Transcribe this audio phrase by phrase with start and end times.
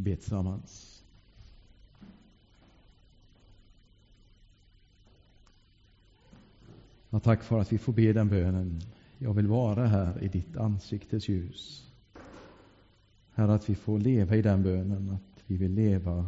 [0.00, 1.02] Vi ber tillsammans.
[7.10, 8.80] Ja, tack för att vi får be den bönen.
[9.18, 11.90] Jag vill vara här i ditt ansiktes ljus.
[13.32, 16.26] Herre, att vi får leva i den bönen, att vi vill leva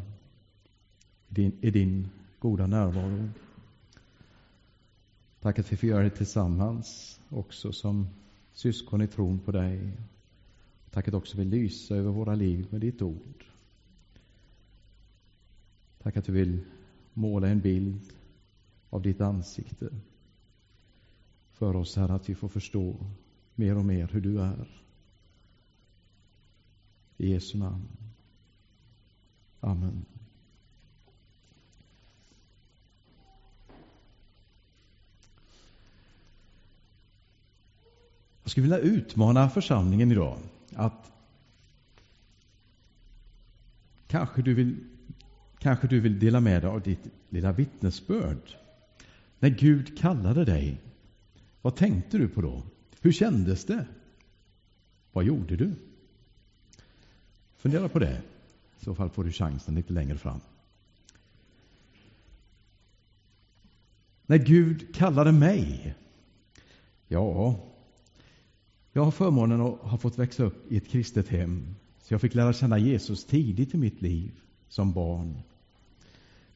[1.29, 3.29] i din, i din goda närvaro.
[5.40, 8.07] Tack att vi får göra det tillsammans också som
[8.53, 9.93] syskon i tron på dig.
[10.90, 13.51] Tack att också vill lysa över våra liv med ditt ord.
[16.02, 16.61] Tack att du vill
[17.12, 18.12] måla en bild
[18.90, 19.88] av ditt ansikte
[21.52, 23.06] för oss, Herre, att vi får förstå
[23.54, 24.82] mer och mer hur du är.
[27.16, 27.88] I Jesu namn.
[29.61, 30.04] Amen.
[38.42, 40.39] Jag skulle vilja utmana församlingen idag
[40.75, 41.12] att
[44.06, 44.77] kanske du vill,
[45.63, 48.57] kanske du vill dela med dig av ditt lilla vittnesbörd.
[49.39, 50.81] När Gud kallade dig,
[51.63, 52.63] vad tänkte du på då?
[53.01, 53.87] Hur kändes det?
[55.13, 55.75] Vad gjorde du?
[57.57, 58.23] Fundera på det.
[58.81, 60.41] I så fall får du chansen lite längre fram.
[64.27, 65.95] När Gud kallade mig?
[67.09, 67.61] Ja,
[68.93, 71.75] jag har förmånen att ha fått växa upp i ett kristet hem.
[71.99, 75.43] Så jag fick lära känna Jesus tidigt i mitt liv som barn.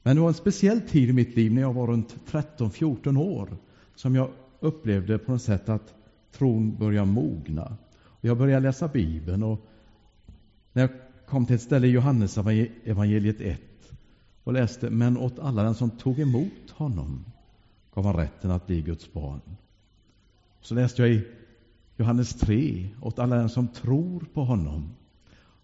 [0.07, 3.57] Men det var en speciell tid i mitt liv när jag var runt 13-14 år
[3.95, 5.95] som jag upplevde på något sätt att
[6.33, 7.77] tron började mogna.
[8.05, 9.67] Och jag började läsa Bibeln och
[10.73, 10.91] när jag
[11.27, 12.39] kom till ett ställe i Johannes
[12.85, 13.61] evangeliet 1
[14.45, 17.25] och läste Men åt alla den som tog emot honom
[17.95, 19.41] gav han rätten att bli Guds barn.
[20.61, 21.27] Så läste jag i
[21.97, 24.91] Johannes 3 åt alla den som tror på honom.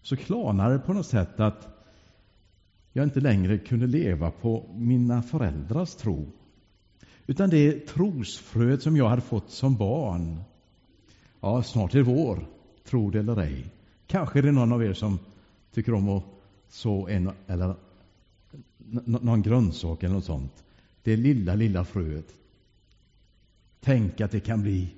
[0.01, 1.72] Så klarnade det på något sätt att
[2.93, 6.31] jag inte längre kunde leva på mina föräldrars tro.
[7.27, 10.41] Utan det trosfröet som jag hade fått som barn.
[11.41, 12.47] Ja, snart är det vår,
[12.83, 13.65] tro det eller ej.
[14.07, 15.19] Kanske är det någon av er som
[15.71, 16.23] tycker om att
[16.69, 17.75] så en eller
[19.05, 20.63] någon grönsak eller något sånt.
[21.03, 22.33] Det lilla, lilla fröet.
[23.79, 24.93] Tänk att det kan bli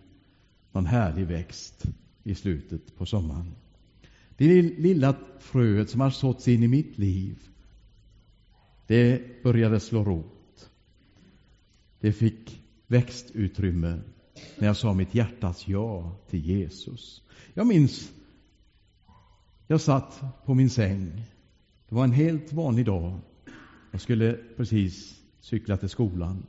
[0.71, 1.85] någon härlig växt
[2.23, 3.55] i slutet på sommaren.
[4.37, 7.39] Det lilla fröet som har såtts in i mitt liv,
[8.87, 10.71] det började slå rot.
[11.99, 14.01] Det fick växtutrymme
[14.57, 17.21] när jag sa mitt hjärtas ja till Jesus.
[17.53, 18.13] Jag minns,
[19.67, 21.23] jag satt på min säng.
[21.89, 23.19] Det var en helt vanlig dag.
[23.91, 26.45] Jag skulle precis cykla till skolan.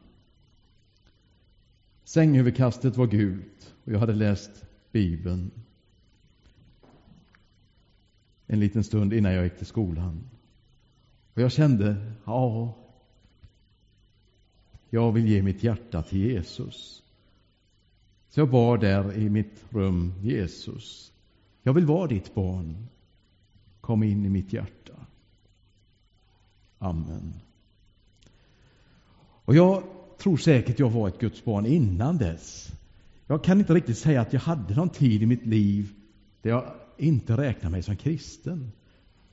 [2.04, 5.50] Sängöverkastet var gult och jag hade läst Bibeln
[8.46, 10.30] en liten stund innan jag gick till skolan.
[11.36, 12.74] Och jag kände, ja,
[14.90, 17.02] jag vill ge mitt hjärta till Jesus.
[18.28, 21.12] Så jag bad där i mitt rum, Jesus,
[21.62, 22.86] jag vill vara ditt barn.
[23.80, 24.92] Kom in i mitt hjärta.
[26.78, 27.34] Amen.
[29.44, 29.82] Och jag
[30.18, 32.72] tror säkert jag var ett Guds barn innan dess.
[33.26, 35.94] Jag kan inte riktigt säga att jag hade någon tid i mitt liv
[36.42, 38.72] där jag inte räknade mig som kristen.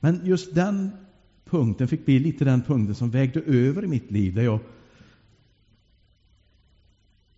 [0.00, 1.03] Men just den
[1.44, 4.60] punkten fick bli lite den punkten som vägde över i mitt liv, där jag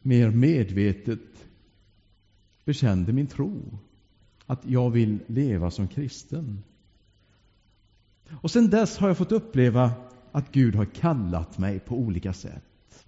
[0.03, 1.49] mer medvetet
[2.65, 3.79] bekände min tro.
[4.47, 6.63] Att jag vill leva som kristen.
[8.31, 9.93] Och sen dess har jag fått uppleva
[10.33, 13.07] att Gud har kallat mig på olika sätt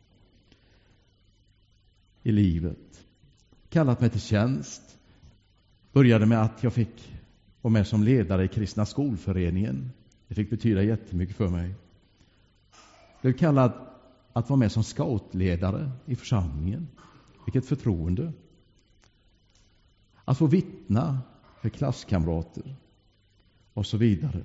[2.22, 3.06] i livet.
[3.68, 4.98] Kallat mig till tjänst.
[5.92, 7.12] Började med att jag fick
[7.60, 9.90] vara med som ledare i Kristna skolföreningen.
[10.28, 11.68] Det fick betyda jättemycket för mig.
[11.68, 13.72] Jag Blev kallad
[14.32, 16.88] att vara med som scoutledare i församlingen.
[17.46, 18.32] Vilket förtroende.
[20.24, 21.20] Att få vittna
[21.60, 22.74] för klasskamrater
[23.74, 24.42] och så vidare.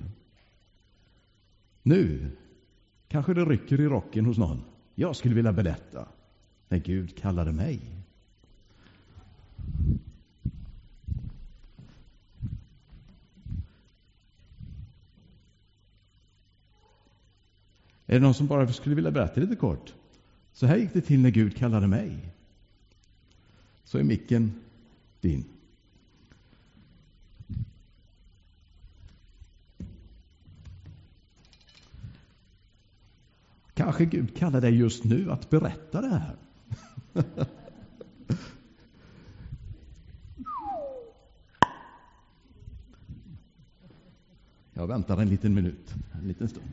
[1.84, 2.32] Nu
[3.08, 4.62] kanske det rycker i rocken hos någon.
[4.96, 6.08] Jag skulle vilja berätta
[6.70, 8.03] när Gud kallade mig.
[18.14, 19.94] Är det någon som bara skulle vilja berätta lite kort?
[20.52, 22.34] Så här gick det till när Gud kallade mig.
[23.84, 24.54] Så är micken
[25.22, 25.46] din.
[33.74, 36.36] Kanske Gud kallar dig just nu att berätta det här.
[44.74, 46.68] Jag väntar en liten minut, en liten stund.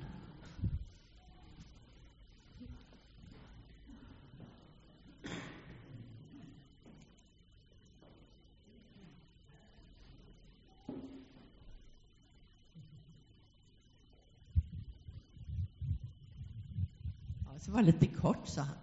[17.70, 18.76] Det var lite kort, sa han.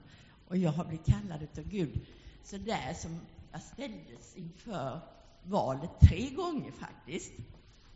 [0.47, 2.05] Och jag har blivit kallad av Gud.
[2.43, 3.19] Så där som
[3.51, 4.99] jag ställdes inför
[5.43, 7.31] valet tre gånger faktiskt.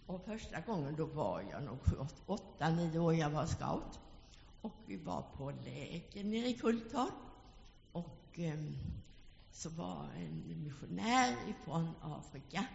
[0.06, 1.78] Och första gången då var jag nog
[2.26, 4.00] åtta, nio år, jag var scout.
[4.62, 7.14] Och vi var på läger nere i Kultorp.
[7.92, 8.60] Och eh,
[9.52, 12.66] så var en missionär ifrån Afrika,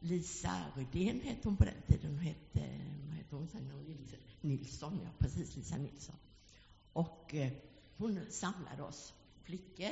[0.00, 2.10] Lisa Rydén hette hon på den tiden.
[2.10, 2.60] Hon hette,
[3.08, 3.72] vad hette hon sen?
[4.40, 6.16] Nilsson, ja precis, Lisa Nilsson.
[6.96, 7.52] Och eh,
[7.96, 9.90] hon samlade oss flickor.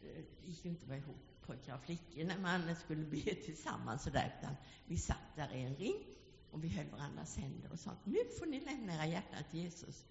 [0.00, 1.16] Det gick ju inte att vara ihop
[1.46, 4.56] pojkar och flickor när man skulle be tillsammans sådär, utan
[4.86, 6.04] vi satt där i en ring
[6.50, 9.60] och vi höll varandras händer och sa att nu får ni lämna era hjärtan till
[9.60, 10.04] Jesus.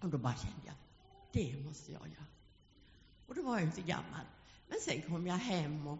[0.00, 0.74] Och då bara kände jag,
[1.32, 2.26] det måste jag göra.
[3.26, 4.26] Och då var jag inte gammal.
[4.68, 5.98] Men sen kom jag hem och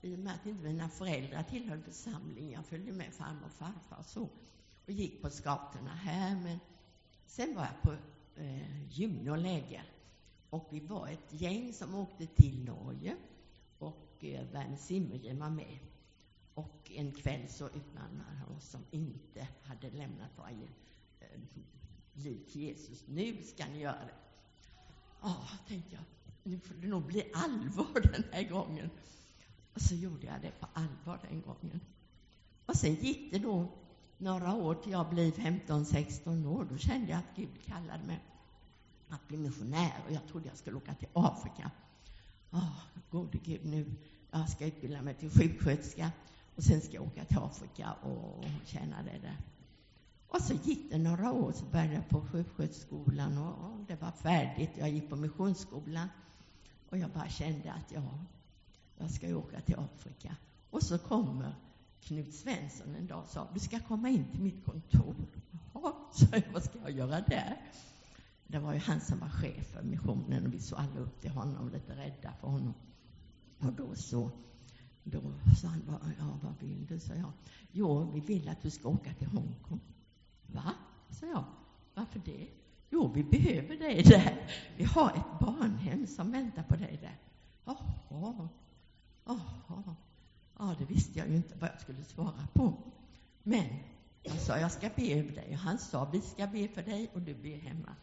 [0.00, 3.96] i och med att inte mina föräldrar tillhörde församlingen, jag följde med farmor och farfar
[3.98, 4.28] och så,
[4.84, 6.58] och gick på skatorna här, men
[7.26, 7.96] sen var jag på
[8.36, 9.84] eh, gymnoläger.
[10.50, 13.16] Och vi var ett gäng som åkte till Norge
[13.78, 15.78] och eh, Werner Zimmergren var med.
[16.54, 20.68] Och en kväll så utmanade han oss som inte hade lämnat varje
[21.20, 21.40] eh,
[22.12, 23.04] liv till Jesus.
[23.08, 24.14] Nu ska ni göra det.
[25.22, 26.04] Ja, tänkte jag,
[26.42, 28.90] nu får det nog bli allvar den här gången.
[29.74, 31.80] Och så gjorde jag det på allvar den gången.
[32.66, 33.68] Och sen gick det då
[34.18, 36.66] några år till jag blev 15-16 år.
[36.70, 38.20] Då kände jag att Gud kallade mig
[39.08, 41.70] att bli missionär och jag trodde jag skulle åka till Afrika.
[42.50, 42.78] Oh,
[43.10, 43.94] gode Gud, nu
[44.30, 46.12] jag ska utbilda mig till sjuksköterska
[46.56, 49.36] och sen ska jag åka till Afrika och tjäna det där.
[50.28, 54.70] Och så gick det några år, så började jag på sjuksköterskeskolan och det var färdigt.
[54.78, 56.08] Jag gick på missionsskolan
[56.90, 58.24] och jag bara kände att ja,
[58.96, 60.36] jag ska ju åka till Afrika.
[60.70, 61.54] Och så kommer
[62.04, 65.14] Knut Svensson en dag sa, du ska komma in till mitt kontor.
[65.74, 67.60] Jaha, så jag, vad ska jag göra där?
[68.46, 71.30] Det var ju han som var chef för missionen och vi såg alla upp till
[71.30, 72.74] honom, lite rädda för honom.
[73.58, 74.30] Och då så,
[75.04, 75.20] då
[75.60, 75.82] sa han,
[76.18, 76.98] ja, vad vill du?
[76.98, 77.32] sa jag.
[77.72, 79.80] Jo, vi vill att du ska åka till Hongkong.
[80.46, 80.74] Va?
[81.10, 81.44] sa jag.
[81.94, 82.48] Varför det?
[82.90, 84.50] Jo, vi behöver dig där.
[84.76, 87.18] Vi har ett barnhem som väntar på dig där.
[87.64, 88.48] Jaha,
[89.26, 89.96] jaha.
[90.58, 92.74] Ja, det visste jag ju inte vad jag skulle svara på.
[93.42, 93.66] Men
[94.22, 95.48] jag sa, jag ska be över dig.
[95.50, 97.96] Och han sa, vi ska be för dig och du ber hemma.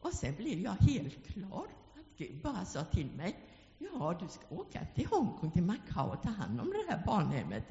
[0.00, 3.36] Och sen blev jag helt klar att Gud bara sa till mig,
[3.78, 7.64] ja, du ska åka till Hongkong, till Macao och ta hand om det här barnhemmet.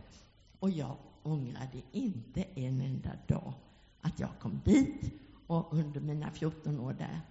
[0.60, 3.54] Och jag ångrade inte en enda dag
[4.02, 5.12] att jag kom dit
[5.48, 7.22] och under mina 14 år där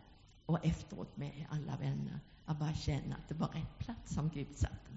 [0.47, 2.21] och efteråt med alla vänner.
[2.47, 4.92] Jag bara känner att det var rätt plats som Gud satte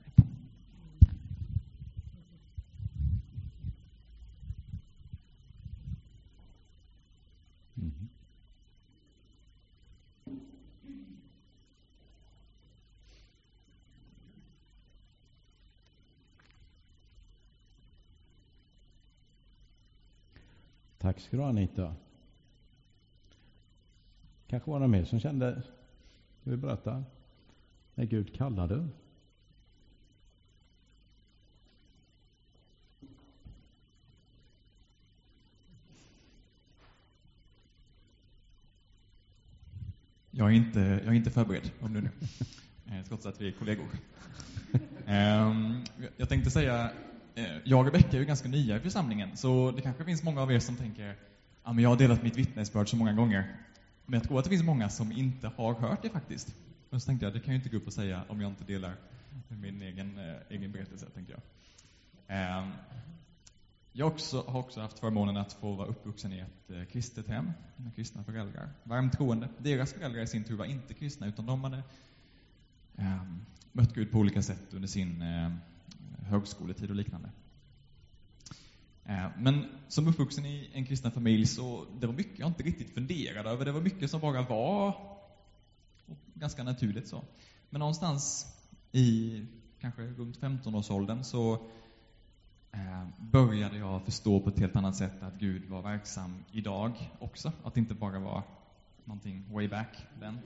[21.15, 21.95] Tack ska du ha Anita.
[24.47, 25.61] Kanske var det mer som kände,
[26.41, 27.03] ska vi berätta,
[27.95, 28.87] när Gud kallade?
[40.31, 42.09] Jag är inte, jag är inte förberedd, om du nu.
[42.85, 43.87] Eh, trots att vi är kollegor.
[45.05, 45.83] Ehm,
[46.17, 46.91] jag tänkte säga,
[47.37, 50.41] Eh, jag och Becka är ju ganska nya i församlingen, så det kanske finns många
[50.41, 51.15] av er som tänker,
[51.63, 53.55] ja men jag har delat mitt vittnesbörd så många gånger.
[54.05, 56.55] Men jag tror att det finns många som inte har hört det faktiskt.
[56.89, 58.63] Och så tänkte jag, det kan jag inte gå upp och säga om jag inte
[58.63, 58.95] delar
[59.47, 61.41] min egen, eh, egen berättelse, tänkte jag.
[62.27, 62.71] Ehm,
[63.91, 67.51] jag också, har också haft förmånen att få vara uppvuxen i ett eh, kristet hem
[67.75, 68.69] med kristna föräldrar.
[68.83, 69.49] Varmt troende.
[69.57, 71.83] Deras föräldrar i sin tur var inte kristna, utan de hade
[72.97, 73.23] eh,
[73.71, 75.57] mött Gud på olika sätt under sin ehm,
[76.25, 77.29] högskoletid och liknande.
[79.05, 82.93] Eh, men som uppvuxen i en kristen familj så det var mycket jag inte riktigt
[82.93, 83.65] funderade över.
[83.65, 84.95] Det var mycket som bara var
[86.33, 87.23] ganska naturligt så.
[87.69, 88.45] Men någonstans
[88.91, 89.41] i
[89.79, 91.53] kanske runt 15-årsåldern så
[92.71, 97.51] eh, började jag förstå på ett helt annat sätt att Gud var verksam idag också.
[97.63, 98.43] Att det inte bara var
[99.03, 100.39] någonting way back then.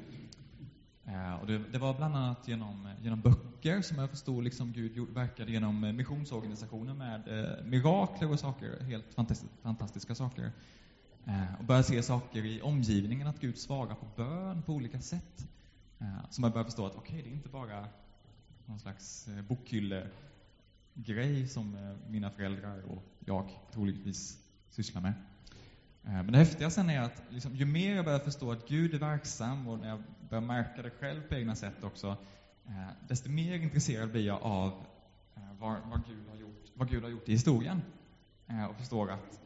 [1.10, 4.72] Eh, och det, det, var bland annat genom, eh, genom böcker som jag förstod liksom
[4.72, 10.52] Gud verkade genom eh, missionsorganisationer med eh, mirakler och saker, helt fantastiska, fantastiska saker.
[11.26, 15.48] Eh, och började se saker i omgivningen, att Gud svarar på bön på olika sätt.
[16.00, 17.88] Eh, så man började förstå att okej, okay, det är inte bara
[18.66, 24.40] någon slags eh, bokhyllegrej som mina föräldrar och jag troligtvis
[24.70, 25.14] sysslar med.
[26.06, 28.94] Eh, men det häftiga sen är att liksom, ju mer jag börjar förstå att Gud
[28.94, 32.18] är verksam och när jag börjar märka det själv på egna sätt också,
[32.68, 34.86] eh, desto mer intresserad blir jag av
[35.36, 37.82] eh, vad, vad, Gud, har gjort, vad Gud har gjort i historien.
[38.70, 39.40] Och förstår att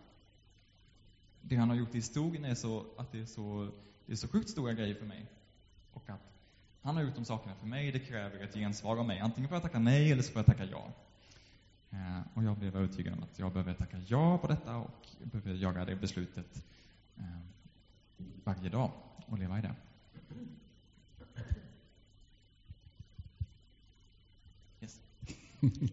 [1.41, 3.71] det han har gjort i historien är så, att det är så,
[4.05, 5.25] det är så sjukt stora grejer för mig.
[5.93, 6.33] Och att
[6.81, 9.19] han har gjort de sakerna för mig, det kräver ett gensvar av mig.
[9.19, 10.91] Antingen får jag tacka nej eller så får jag tacka ja.
[11.93, 15.53] Eh, och jag blev övertygad om att jag behöver tacka ja på detta och behöver
[15.53, 16.65] jaga det beslutet
[17.17, 17.23] eh,
[18.43, 18.91] varje dag
[19.25, 19.75] och leva i det.
[24.81, 25.01] Yes.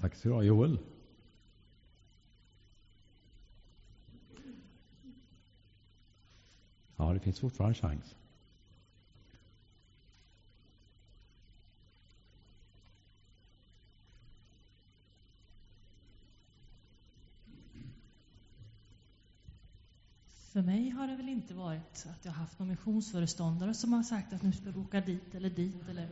[0.00, 0.78] Tack så du ha, Joel.
[7.16, 8.14] Det finns fortfarande chans.
[20.52, 24.32] För mig har det väl inte varit att jag haft någon missionsföreståndare som har sagt
[24.32, 26.08] att nu ska du åka dit eller dit eller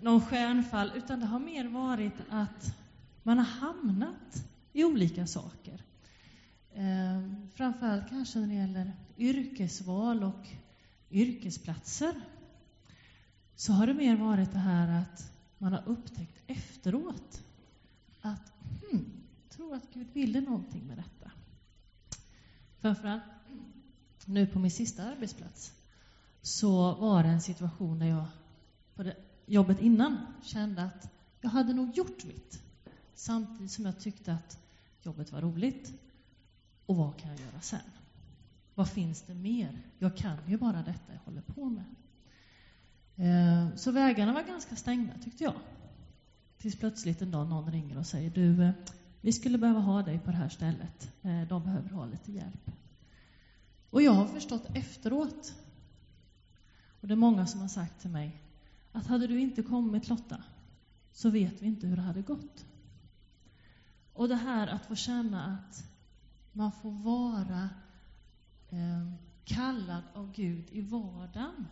[0.00, 2.76] någon stjärnfall, utan det har mer varit att
[3.22, 5.82] man har hamnat i olika saker.
[6.76, 7.22] Eh,
[7.54, 10.48] framförallt kanske när det gäller yrkesval och
[11.10, 12.14] yrkesplatser
[13.54, 17.42] så har det mer varit det här att man har upptäckt efteråt
[18.20, 18.52] att
[18.90, 19.10] hmm,
[19.50, 21.30] tror att Gud ville någonting med detta.
[22.80, 23.22] Framförallt
[24.24, 25.72] nu på min sista arbetsplats
[26.42, 28.26] så var det en situation där jag
[28.94, 29.16] på det
[29.46, 32.62] jobbet innan kände att jag hade nog gjort mitt.
[33.14, 34.58] Samtidigt som jag tyckte att
[35.02, 35.92] jobbet var roligt.
[36.86, 37.80] Och vad kan jag göra sen?
[38.74, 39.82] Vad finns det mer?
[39.98, 41.84] Jag kan ju bara detta jag håller på med.
[43.16, 45.54] Eh, så vägarna var ganska stängda, tyckte jag.
[46.58, 48.70] Tills plötsligt en dag någon ringer och säger du, eh,
[49.20, 51.12] vi skulle behöva ha dig på det här stället.
[51.22, 52.70] Eh, de behöver ha lite hjälp.
[53.90, 55.54] Och jag har förstått efteråt,
[57.00, 58.42] och det är många som har sagt till mig,
[58.92, 60.42] att hade du inte kommit Lotta,
[61.12, 62.64] så vet vi inte hur det hade gått.
[64.12, 65.84] Och det här att få känna att
[66.56, 67.68] man får vara
[68.70, 69.12] eh,
[69.44, 71.66] kallad av Gud i vardagen.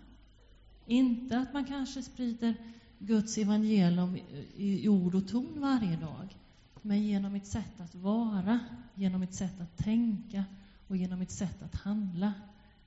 [0.87, 2.55] Inte att man kanske sprider
[2.99, 4.19] Guds evangelium
[4.57, 6.39] i ord och ton varje dag,
[6.83, 8.61] men genom mitt sätt att vara,
[8.95, 10.45] genom mitt sätt att tänka
[10.89, 12.33] och genom mitt sätt att handla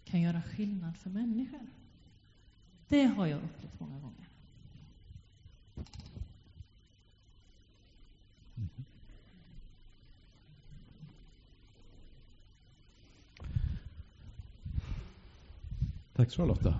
[0.05, 1.67] kan göra skillnad för människor.
[2.87, 4.27] Det har jag upplevt många gånger.
[16.17, 16.75] Tack så Lotta.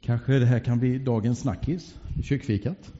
[0.00, 2.92] Kanske det här kan bli dagens snackis i kyrkfikat.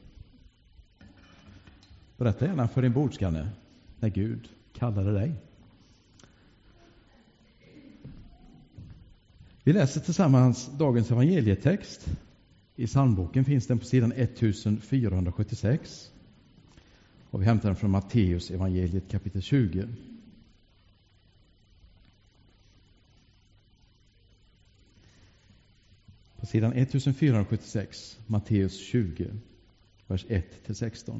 [2.17, 3.49] Berätta gärna för din bordsgranne
[3.99, 5.33] när Gud kallade dig.
[9.63, 12.05] Vi läser tillsammans dagens evangelietext.
[12.75, 16.11] I psalmboken finns den på sidan 1476.
[17.29, 19.87] Och vi hämtar den från Matteus evangeliet kapitel 20.
[26.47, 29.25] Sidan 1476, Matteus 20,
[30.07, 31.19] vers 1-16.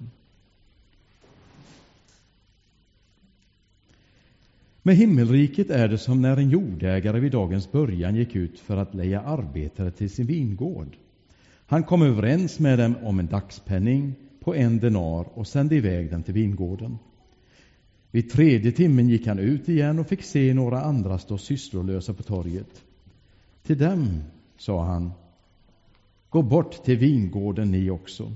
[4.81, 8.95] Med himmelriket är det som när en jordägare vid dagens början gick ut för att
[8.95, 10.97] leja arbetare till sin vingård.
[11.65, 16.23] Han kom överens med dem om en dagspenning på en denar och sände iväg den
[16.23, 16.97] till vingården.
[18.11, 22.23] Vid tredje timmen gick han ut igen och fick se några andra stå sysslolösa på
[22.23, 22.83] torget.
[23.63, 24.23] Till dem
[24.57, 25.11] sa han,
[26.29, 28.31] gå bort till vingården ni också.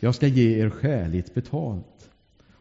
[0.00, 2.10] Jag ska ge er skäligt betalt.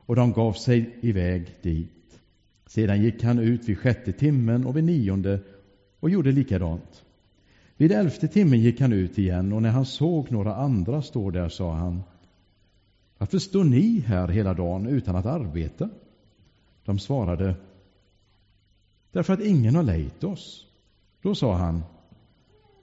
[0.06, 2.22] Och de gav sig iväg dit.
[2.66, 5.40] Sedan gick han ut vid sjätte timmen och vid nionde
[6.00, 7.04] och gjorde likadant.
[7.78, 11.50] Vid elfte timmen gick han ut igen och när han såg några andra stå där
[11.50, 12.04] sa han
[13.18, 15.90] Varför står ni här hela dagen utan att arbeta?
[16.86, 17.56] De svarade
[19.12, 20.68] Därför att ingen har lejt oss.
[21.22, 21.84] Då sa han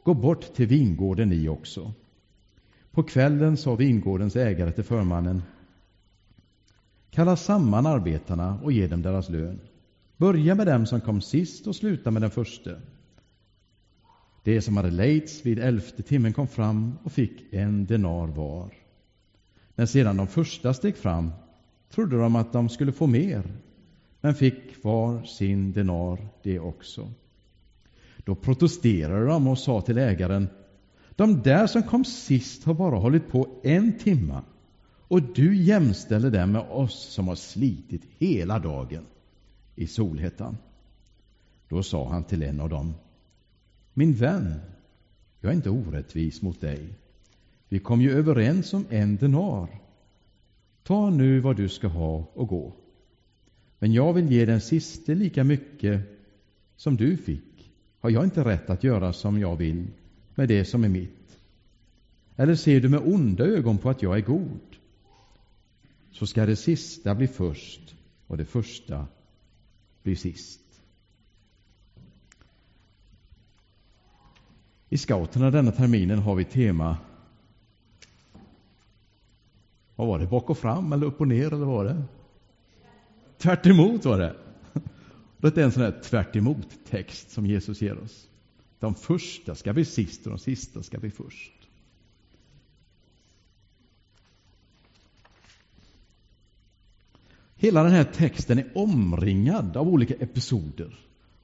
[0.08, 1.92] Gå bort till vingården ni också.
[2.90, 5.42] På kvällen sa vingårdens ägare till förmannen
[7.10, 9.60] Kalla samman arbetarna och ge dem deras lön.
[10.16, 12.80] Börja med dem som kom sist och sluta med den förste.
[14.44, 18.74] De som hade lejts vid elfte timmen kom fram och fick en denar var.
[19.74, 21.30] När sedan de första steg fram
[21.90, 23.42] trodde de att de skulle få mer,
[24.20, 27.12] men fick var sin denar det också.
[28.28, 30.48] Då protesterade de och sa till ägaren,
[31.16, 34.42] de där som kom sist har bara hållit på en timma
[34.98, 39.06] och du jämställer dem med oss som har slitit hela dagen
[39.74, 40.56] i solhettan.
[41.68, 42.94] Då sa han till en av dem,
[43.94, 44.54] min vän,
[45.40, 46.88] jag är inte orättvis mot dig.
[47.68, 49.68] Vi kom ju överens om en denar.
[50.82, 52.72] Ta nu vad du ska ha och gå.
[53.78, 56.00] Men jag vill ge den siste lika mycket
[56.76, 57.47] som du fick.
[58.00, 59.86] Har jag inte rätt att göra som jag vill
[60.34, 61.38] med det som är mitt?
[62.36, 64.60] Eller ser du med onda ögon på att jag är god?
[66.10, 67.94] Så ska det sista bli först
[68.26, 69.06] och det första
[70.02, 70.60] bli sist.
[74.88, 76.98] I scouterna denna terminen har vi tema
[79.96, 82.02] vad var det, bak och fram eller upp och ner eller vad var det?
[83.38, 84.36] Tvärt emot var det.
[85.40, 88.28] Det är en sån här tvärt emot text som Jesus ger oss.
[88.78, 91.52] De första ska bli sist och de sista ska bli först.
[97.54, 100.98] Hela den här texten är omringad av olika episoder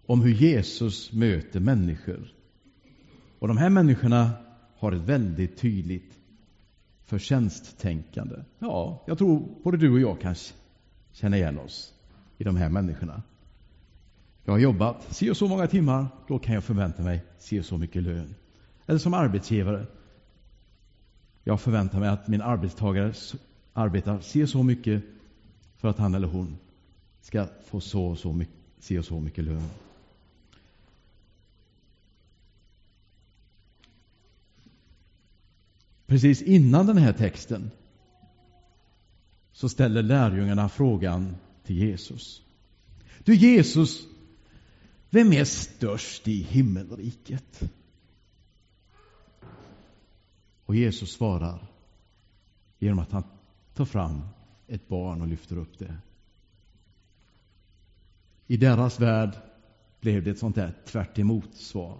[0.06, 2.32] om hur Jesus möter människor.
[3.38, 4.30] Och de här människorna
[4.76, 6.18] har ett väldigt tydligt
[7.04, 8.36] förtjänsttänkande.
[8.58, 10.34] Ja, jag tror både du och jag kan
[11.12, 11.94] känna igen oss
[12.38, 13.22] i de här människorna.
[14.44, 17.64] Jag har jobbat si och så många timmar, då kan jag förvänta mig si och
[17.64, 18.34] så mycket lön.
[18.86, 19.86] Eller som arbetsgivare.
[21.44, 23.12] Jag förväntar mig att min arbetstagare
[23.72, 25.02] arbetar si och så mycket
[25.76, 26.56] för att han eller hon
[27.20, 29.68] ska få så och så mycket, si och så mycket lön.
[36.06, 37.70] Precis innan den här texten
[39.52, 42.42] så ställer lärjungarna frågan till Jesus.
[43.24, 44.13] Du Jesus,
[45.14, 47.70] vem är störst i himmelriket?
[50.64, 51.66] Och Jesus svarar
[52.78, 53.24] genom att han
[53.74, 54.22] tar fram
[54.66, 55.96] ett barn och lyfter upp det.
[58.46, 59.36] I deras värld
[60.00, 61.18] blev det ett sånt där tvärt
[61.54, 61.98] svar.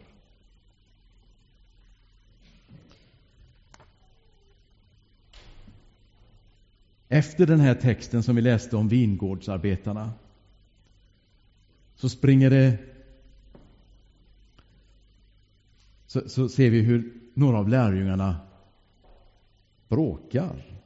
[7.09, 10.13] Efter den här texten som vi läste om vingårdsarbetarna
[11.95, 12.94] så springer det
[16.15, 18.41] så, så ser vi hur några av lärjungarna
[19.89, 20.81] bråkar.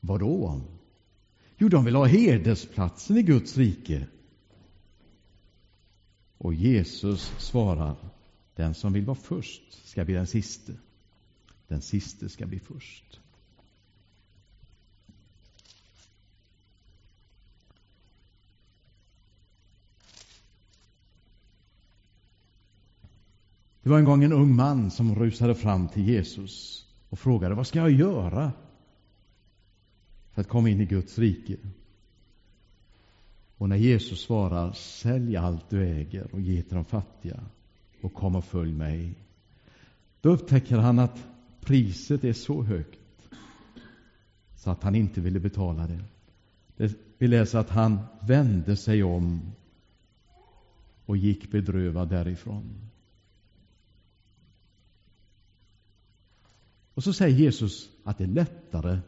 [0.00, 0.60] Vad då?
[1.56, 4.06] Jo, de vill ha hedersplatsen i Guds rike.
[6.38, 7.96] Och Jesus svarar,
[8.54, 10.72] den som vill vara först ska bli den siste.
[11.68, 13.20] Den siste ska bli först.
[23.82, 27.66] Det var en gång en ung man som rusade fram till Jesus och frågade vad
[27.66, 28.52] ska jag göra
[30.32, 31.56] för att komma in i Guds rike?
[33.56, 37.40] Och när Jesus svarar sälj allt du äger och ge till de fattiga
[38.00, 39.14] och kom och följ mig.
[40.20, 41.26] Då upptäcker han att
[41.60, 42.98] priset är så högt
[44.56, 46.94] så att han inte ville betala det.
[47.18, 49.52] Vi läser att han vände sig om
[51.06, 52.91] och gick bedrövad därifrån.
[56.94, 58.98] Och så säger Jesus att det är lättare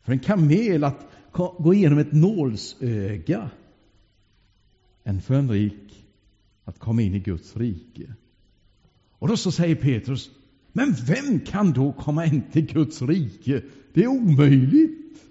[0.00, 1.06] för en kamel att
[1.58, 3.50] gå igenom ett nålsöga
[5.04, 6.06] än för en rik
[6.64, 8.14] att komma in i Guds rike.
[9.10, 10.30] Och då så säger Petrus,
[10.72, 13.62] men vem kan då komma in till Guds rike?
[13.92, 15.28] Det är omöjligt.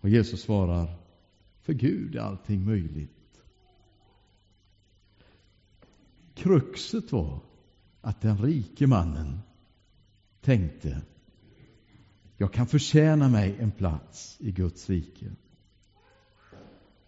[0.00, 0.94] Och Jesus svarar,
[1.62, 3.10] för Gud är allting möjligt.
[6.34, 7.40] Kruxet var
[8.00, 9.38] att den rike mannen
[10.42, 11.02] tänkte
[12.42, 15.32] jag kan förtjäna mig en plats i Guds rike.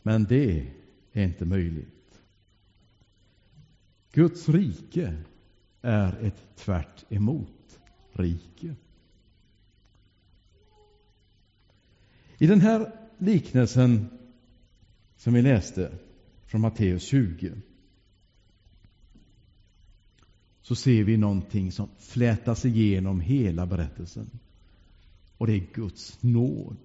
[0.03, 0.67] Men det
[1.13, 2.21] är inte möjligt.
[4.13, 5.17] Guds rike
[5.81, 7.81] är ett tvärt emot
[8.13, 8.75] rike.
[12.39, 14.07] I den här liknelsen
[15.17, 15.99] som vi läste
[16.47, 17.53] från Matteus 20
[20.65, 24.31] så ser vi någonting som flätas igenom hela berättelsen.
[25.39, 26.77] Och det är Guds nåd.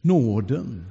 [0.00, 0.86] Nåden.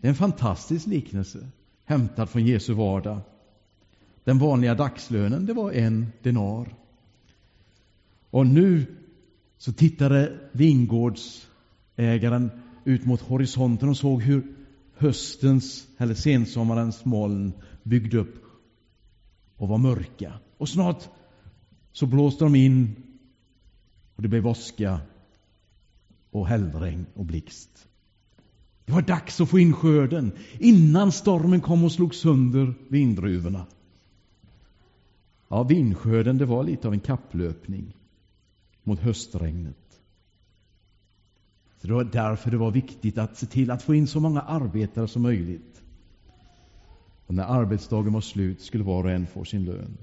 [0.00, 1.48] Det är en fantastisk liknelse.
[1.84, 3.20] hämtad från Jesu vardag.
[4.24, 6.74] Den vanliga dagslönen, det var en denar.
[8.30, 8.96] Och nu
[9.58, 12.50] så tittade vingårdsägaren
[12.84, 14.56] ut mot horisonten och såg hur
[14.96, 18.44] höstens eller sensommarens moln byggde upp
[19.56, 20.32] och var mörka.
[20.58, 21.08] Och snart
[21.92, 22.96] så blåste de in
[24.16, 25.00] och det blev åska
[26.30, 27.88] och hällregn och blixt.
[28.84, 33.66] Det var dags att få in skörden innan stormen kom och slog sönder vindruvorna.
[35.48, 37.96] Ja, vinskörden det var lite av en kapplöpning
[38.82, 39.85] mot höstregnet.
[41.86, 44.40] Så det var därför det var viktigt att se till att få in så många
[44.40, 45.82] arbetare som möjligt.
[47.26, 49.98] Och när arbetsdagen var slut skulle var och en få sin lön.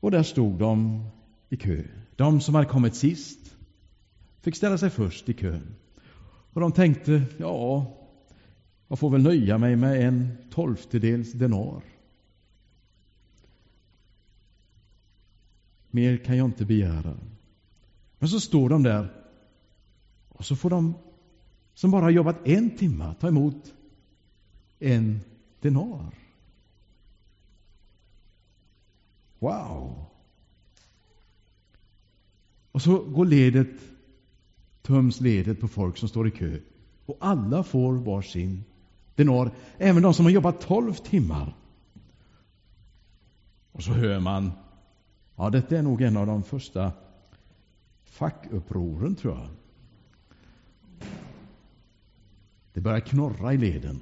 [0.00, 1.04] Och där stod de
[1.48, 1.82] i kö.
[2.16, 3.56] De som hade kommit sist
[4.40, 5.74] fick ställa sig först i kön.
[6.52, 7.94] Och de tänkte, ja,
[8.88, 11.82] jag får väl nöja mig med en tolftedels denar.
[15.90, 17.16] Mer kan jag inte begära.
[18.18, 19.12] Men så står de där
[20.28, 20.94] och så får de
[21.74, 23.74] som bara har jobbat en timme ta emot
[24.78, 25.20] en
[25.60, 26.14] denar.
[29.38, 30.04] Wow!
[32.72, 33.80] Och så går ledet,
[34.82, 36.58] töms ledet på folk som står i kö.
[37.06, 38.64] Och alla får var sin
[39.14, 41.56] denar, även de som har jobbat tolv timmar.
[43.72, 44.52] Och så hör man,
[45.36, 46.92] ja detta är nog en av de första
[48.16, 49.48] fackupproren tror jag.
[52.72, 54.00] Det börjar knorra i leden.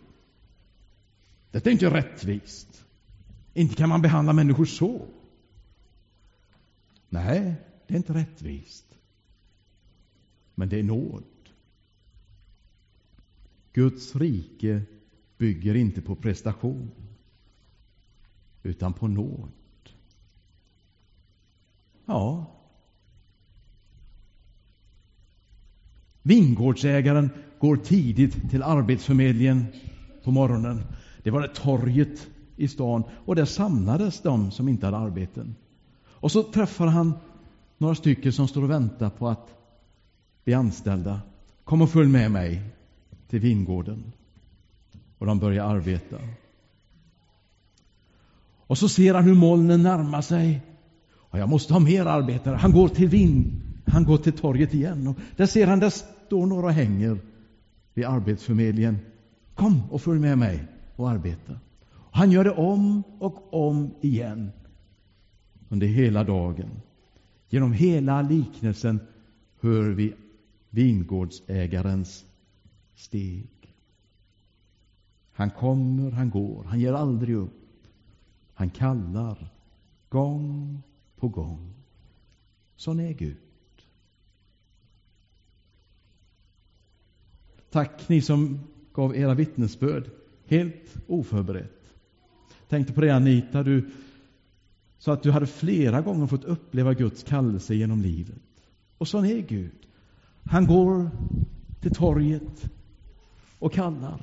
[1.51, 2.85] Detta är inte rättvist.
[3.55, 5.07] Inte kan man behandla människor så.
[7.09, 7.55] Nej,
[7.87, 8.99] det är inte rättvist.
[10.55, 11.25] Men det är nåd.
[13.73, 14.83] Guds rike
[15.39, 16.91] bygger inte på prestation,
[18.63, 19.51] utan på nåd.
[22.07, 22.54] Ja.
[26.27, 29.67] Vingårdsägaren går tidigt till arbetsförmedlingen
[30.25, 30.85] på morgonen.
[31.23, 35.55] Det var det torget i stan och där samlades de som inte hade arbeten.
[36.05, 37.15] Och så träffar han
[37.79, 39.49] några stycken som står och väntar på att
[40.45, 41.21] bli anställda.
[41.65, 42.63] Kom och följ med mig
[43.29, 44.13] till vingården.
[45.19, 46.17] Och de börjar arbeta.
[48.67, 50.61] Och så ser han hur molnen närmar sig.
[51.15, 52.57] Och jag måste ha mer arbetare.
[52.57, 55.07] Han går till vin, han går till torget igen.
[55.07, 55.93] Och där ser han, där
[56.27, 57.19] står några och hänger
[57.95, 58.99] vid arbetsförmedlingen.
[59.55, 61.59] Kom och följ med mig och arbeta.
[62.11, 64.51] Han gör det om och om igen
[65.69, 66.71] under hela dagen.
[67.49, 69.01] Genom hela liknelsen
[69.61, 70.15] hör vi
[70.71, 72.25] vingårdsägarens
[72.95, 73.49] steg.
[75.33, 77.61] Han kommer, han går, han ger aldrig upp.
[78.55, 79.49] Han kallar
[80.09, 80.83] gång
[81.17, 81.75] på gång.
[82.77, 83.44] Sån är Gud.
[87.75, 88.61] Tack ni som
[88.93, 90.11] gav era vittnesbörd
[90.47, 91.83] helt oförberett.
[92.69, 93.91] Tänkte på det Anita, du
[94.99, 98.43] så att du hade flera gånger fått uppleva Guds kallelse genom livet.
[98.99, 99.87] Och sån är Gud.
[100.45, 101.11] Han går
[101.81, 102.71] till torget
[103.59, 104.21] och kallar.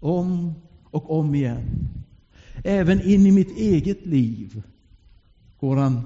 [0.00, 0.54] Om
[0.84, 1.88] och om igen.
[2.64, 4.62] Även in i mitt eget liv
[5.60, 6.02] går han,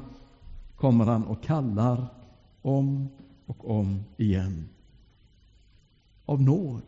[0.76, 2.06] kommer han och kallar
[2.62, 3.08] om
[3.46, 4.68] och om igen.
[6.28, 6.82] Av nåd.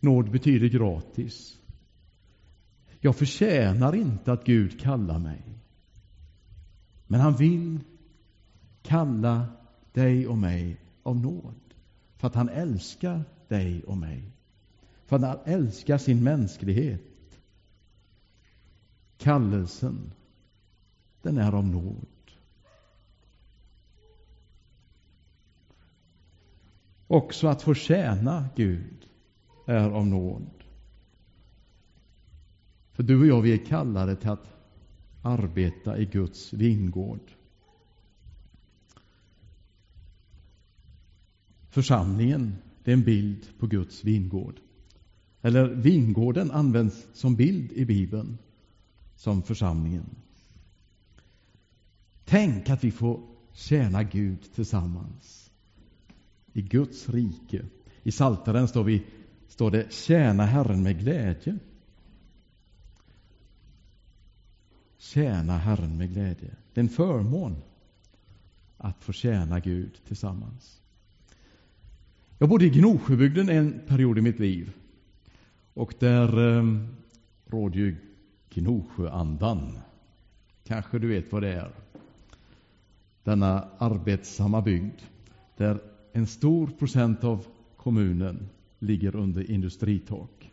[0.00, 1.58] Nåd betyder gratis.
[3.00, 5.42] Jag förtjänar inte att Gud kallar mig.
[7.06, 7.80] Men han vill
[8.82, 9.48] kalla
[9.92, 11.74] dig och mig av nåd.
[12.16, 14.32] För att han älskar dig och mig.
[15.06, 17.40] För att han älskar sin mänsklighet.
[19.18, 20.12] Kallelsen,
[21.22, 22.06] den är av nåd.
[27.06, 29.08] Också att få tjäna Gud
[29.66, 30.50] är av nåd.
[32.92, 34.52] För du och jag, vi är kallade till att
[35.22, 37.32] arbeta i Guds vingård.
[41.68, 44.60] Församlingen, det är en bild på Guds vingård.
[45.42, 48.38] Eller vingården används som bild i Bibeln,
[49.16, 50.16] som församlingen.
[52.30, 53.20] Tänk att vi får
[53.52, 55.50] tjäna Gud tillsammans
[56.52, 57.64] i Guds rike.
[58.02, 59.06] I Saltaren står vi
[59.48, 61.58] står det tjäna Herren med glädje.
[64.98, 66.50] tjäna Herren med glädje.
[66.72, 67.56] Det är en förmån
[68.76, 70.80] att få tjäna Gud tillsammans.
[72.38, 74.72] Jag bodde i Gnosjöbygden en period i mitt liv.
[75.74, 76.64] Och där eh,
[77.46, 77.96] råder ju
[78.50, 79.78] Gnosjöandan.
[80.64, 81.72] Kanske du vet vad det är?
[83.24, 85.00] Denna arbetsamma bygd
[85.56, 85.80] där
[86.12, 90.52] en stor procent av kommunen ligger under industritak.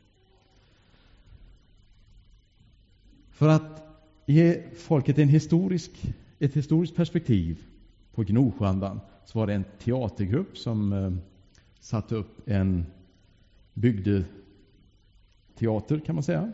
[3.29, 3.83] För att
[4.25, 7.63] ge folket en historisk, ett historiskt perspektiv
[8.13, 11.11] på Gnosjöandan så var det en teatergrupp som eh,
[11.79, 12.85] satte upp en
[13.73, 14.25] bygdeteater
[16.05, 16.51] kan man säga.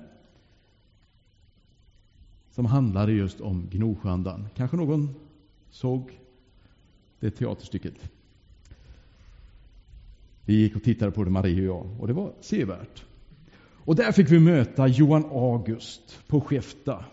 [2.49, 4.47] Som handlade just om Gnosjöandan.
[4.56, 5.15] Kanske någon
[5.74, 6.20] såg
[7.20, 7.94] det teaterstycket.
[10.46, 13.06] Vi gick och tittade på det, Marie och jag, och det var sevärt.
[13.86, 17.06] Och där fick vi möta Johan August på Skefta.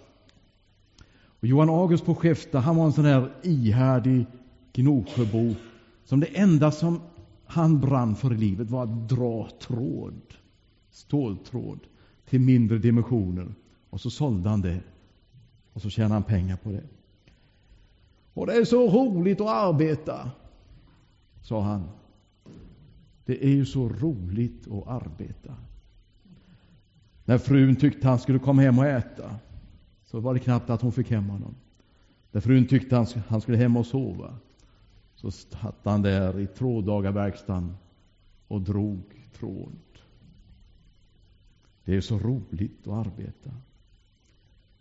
[1.40, 4.26] Och Johan August på Skefta, han var en sån där ihärdig
[4.72, 5.54] Gnosjöbo
[6.04, 7.00] som det enda som
[7.44, 10.20] han brann för i livet var att dra tråd,
[10.90, 11.80] ståltråd,
[12.28, 13.54] till mindre dimensioner.
[13.90, 14.80] Och så sålde han det.
[15.72, 16.82] Och så tjänade han pengar på det.
[18.40, 20.30] Och det är så roligt att arbeta,
[21.42, 21.88] sa han.
[23.24, 25.54] Det är ju så roligt att arbeta.
[27.24, 29.36] När frun tyckte han skulle komma hem och äta,
[30.04, 31.54] så var det knappt att hon fick hem honom.
[32.32, 34.38] När frun tyckte han skulle hem och sova,
[35.14, 37.76] så satt han där i tråddagarverkstan
[38.48, 39.78] och drog tråd.
[41.84, 43.50] Det är så roligt att arbeta.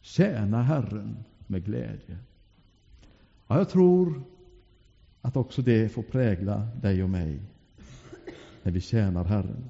[0.02, 2.17] Tjäna Herren med glädje.
[3.52, 4.24] Ja, jag tror
[5.22, 7.40] att också det får prägla dig och mig
[8.64, 9.70] när vi tjänar Herren.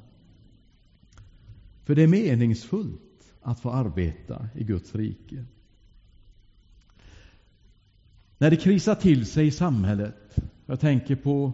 [1.84, 5.46] För det är meningsfullt att få arbeta i Guds rike.
[8.38, 11.52] När det krisar till sig i samhället, jag tänker på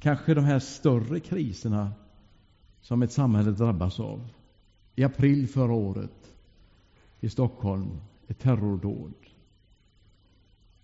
[0.00, 1.92] kanske de här större kriserna
[2.80, 4.28] som ett samhälle drabbas av.
[4.94, 6.34] I april förra året
[7.20, 9.14] i Stockholm, ett terrordåd.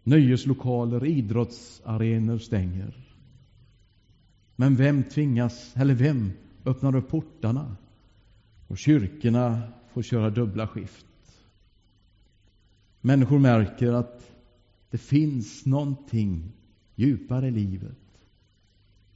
[0.08, 3.14] Nöjeslokaler, idrottsarenor stänger.
[4.56, 6.32] Men vem tvingas, eller vem
[6.64, 7.76] öppnar upp portarna?
[8.66, 11.06] Och kyrkorna får köra dubbla skift.
[13.00, 14.36] Människor märker att
[14.90, 16.52] det finns någonting
[16.94, 18.20] djupare i livet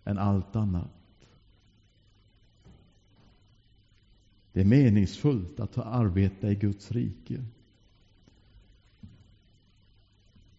[0.05, 1.27] än allt annat.
[4.53, 7.45] Det är meningsfullt att arbeta i Guds rike.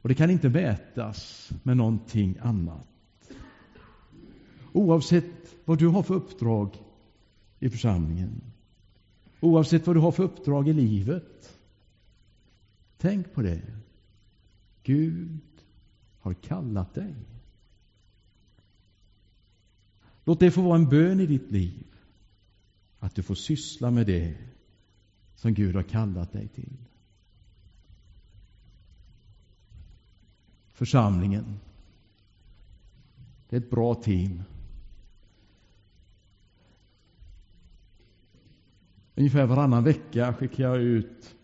[0.03, 2.87] Och det kan inte mätas med någonting annat.
[4.73, 6.77] Oavsett vad du har för uppdrag
[7.59, 8.41] i församlingen,
[9.39, 11.59] oavsett vad du har för uppdrag i livet,
[12.97, 13.61] tänk på det.
[14.83, 15.39] Gud
[16.19, 17.15] har kallat dig.
[20.25, 21.85] Låt det få vara en bön i ditt liv,
[22.99, 24.37] att du får syssla med det
[25.35, 26.77] som Gud har kallat dig till.
[30.73, 31.59] Församlingen.
[33.49, 34.43] Det är ett bra team.
[39.15, 41.35] Ungefär varannan vecka skickar jag ut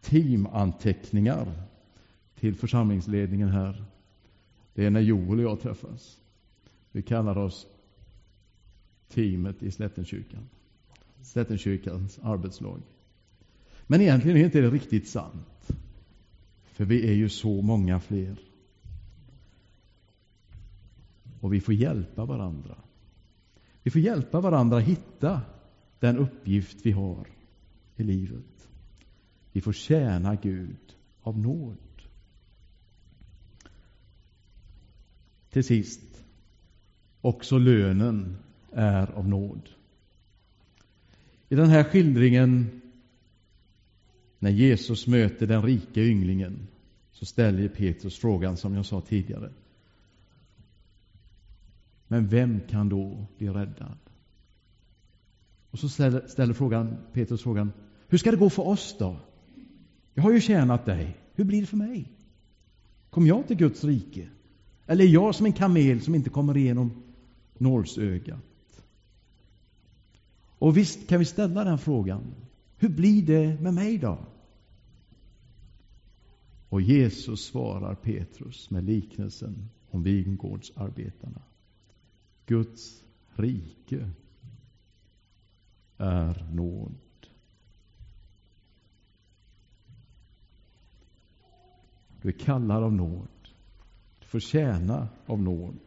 [0.00, 1.62] teamanteckningar
[2.34, 3.84] till församlingsledningen här.
[4.74, 6.18] Det är när Joel och jag träffas.
[6.92, 7.66] Vi kallar oss
[9.08, 10.48] teamet i Slättenkyrkan.
[11.22, 12.82] Slättenkyrkans arbetslag.
[13.86, 15.68] Men egentligen är det inte riktigt sant.
[16.76, 18.36] För vi är ju så många fler.
[21.40, 22.76] Och vi får hjälpa varandra.
[23.82, 25.42] Vi får hjälpa varandra hitta
[26.00, 27.26] den uppgift vi har
[27.96, 28.68] i livet.
[29.52, 32.02] Vi får tjäna Gud av nåd.
[35.50, 36.24] Till sist,
[37.20, 38.36] också lönen
[38.72, 39.68] är av nåd.
[41.48, 42.80] I den här skildringen,
[44.38, 46.66] när Jesus möter den rika ynglingen,
[47.12, 49.52] så ställer Petrus frågan som jag sa tidigare.
[52.08, 53.98] Men vem kan då bli räddad?
[55.70, 57.72] Och så ställer, ställer frågan, Petrus frågan,
[58.08, 59.16] hur ska det gå för oss då?
[60.14, 61.16] Jag har ju tjänat dig.
[61.34, 62.12] Hur blir det för mig?
[63.10, 64.28] Kommer jag till Guds rike?
[64.86, 67.02] Eller är jag som en kamel som inte kommer igenom
[67.58, 68.38] nålsögat?
[70.58, 72.34] Och visst kan vi ställa den frågan.
[72.78, 74.18] Hur blir det med mig då?
[76.68, 81.42] Och Jesus svarar Petrus med liknelsen om vingårdsarbetarna.
[82.46, 84.10] Guds rike
[85.96, 86.94] är nåd.
[92.22, 93.28] Du är kallad av nåd.
[94.20, 95.78] Du får tjäna av nåd.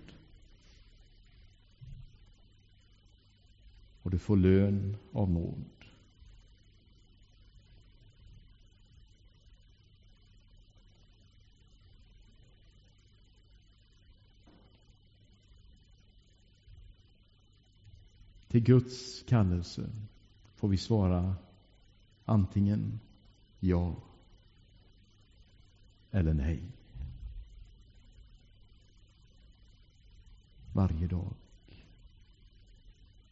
[4.02, 5.79] Och du får lön av nåd.
[18.49, 19.89] Till Guds kallelse
[20.55, 21.35] får vi svara
[22.25, 22.99] antingen
[23.59, 23.95] ja
[26.12, 26.71] eller nej.
[30.73, 31.33] Varje dag.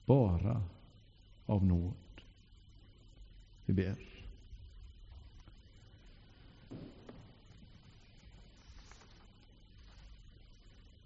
[0.05, 0.63] Bara
[1.45, 1.93] av nåd.
[3.65, 3.95] Vi ber.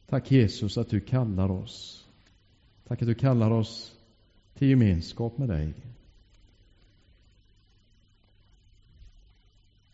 [0.07, 2.07] Tack Jesus att du kallar oss.
[2.87, 4.00] Tack att du kallar oss
[4.61, 5.73] till gemenskap med dig.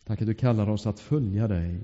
[0.04, 1.80] Tack att du kallar oss att följa dig.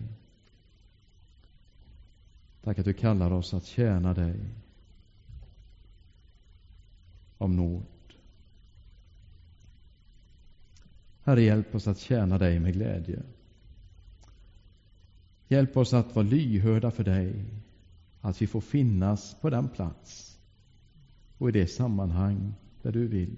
[2.63, 4.37] Tack att du kallar oss att tjäna dig.
[7.39, 7.85] Av nåd.
[11.23, 13.23] Herre, hjälp oss att tjäna dig med glädje.
[15.49, 17.45] Hjälp oss att vara lyhörda för dig.
[18.21, 20.39] Att vi får finnas på den plats
[21.39, 23.37] och i det sammanhang där du vill.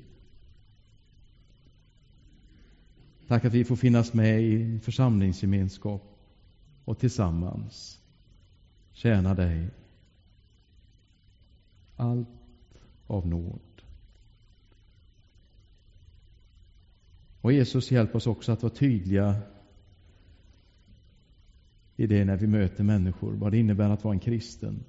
[3.28, 6.02] Tack att vi får finnas med i församlingsgemenskap
[6.85, 8.00] och tillsammans
[8.92, 9.70] tjäna dig.
[11.96, 12.28] Allt
[13.06, 13.61] av nåd.
[17.40, 19.42] Och Jesus, hjälp oss också att vara tydliga
[21.96, 24.85] i det när vi möter människor, vad det innebär att vara en kristen.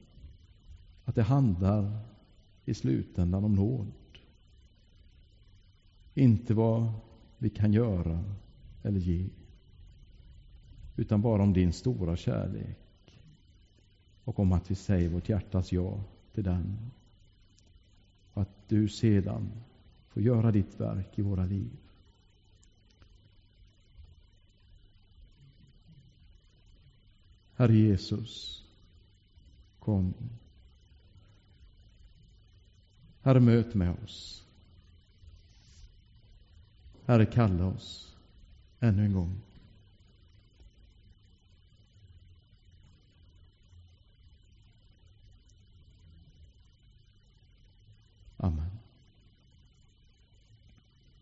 [1.05, 1.99] Att det handlar
[2.65, 3.91] i slutändan om nåd.
[6.17, 6.91] Inte vad
[7.37, 8.23] vi kan göra
[8.83, 9.29] eller ge.
[10.95, 12.77] Utan bara om din stora kärlek.
[14.23, 16.03] Och om att vi säger vårt hjärtas ja
[16.33, 16.91] till den.
[18.33, 19.51] Och att du sedan
[20.07, 21.77] får göra ditt verk i våra liv.
[27.55, 28.63] Herre Jesus,
[29.79, 30.13] kom.
[33.21, 34.46] Herre, möt med oss.
[37.07, 38.17] Herre, kalla oss
[38.79, 39.41] ännu en gång.
[48.37, 48.76] Amen.